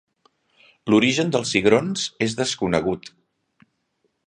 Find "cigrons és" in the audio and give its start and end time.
1.57-2.35